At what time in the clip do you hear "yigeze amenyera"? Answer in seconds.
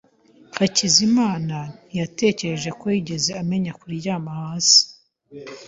2.93-3.77